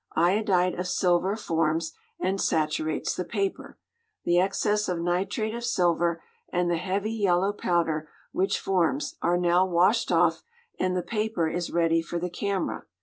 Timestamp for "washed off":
9.67-10.41